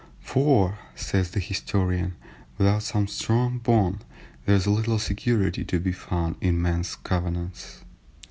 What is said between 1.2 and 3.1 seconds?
the historian) without some